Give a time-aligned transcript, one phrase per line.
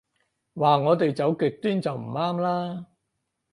[0.55, 2.87] 話我哋走極端就唔啱啦